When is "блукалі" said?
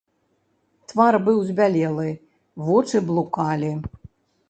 3.11-3.73